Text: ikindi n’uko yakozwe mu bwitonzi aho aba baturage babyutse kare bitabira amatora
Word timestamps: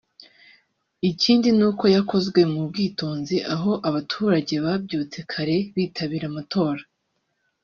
ikindi 1.09 1.49
n’uko 1.57 1.83
yakozwe 1.95 2.39
mu 2.51 2.61
bwitonzi 2.69 3.35
aho 3.53 3.71
aba 3.87 3.91
baturage 3.95 4.53
babyutse 4.65 5.17
kare 5.31 5.57
bitabira 5.75 6.25
amatora 6.31 6.83